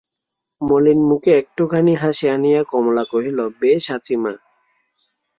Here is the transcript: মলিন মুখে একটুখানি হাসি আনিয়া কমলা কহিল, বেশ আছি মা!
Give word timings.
মলিন 0.61 0.99
মুখে 1.09 1.31
একটুখানি 1.41 1.93
হাসি 2.01 2.25
আনিয়া 2.29 2.61
কমলা 2.63 3.03
কহিল, 3.11 3.39
বেশ 3.61 3.85
আছি 3.95 4.15
মা! 4.23 4.33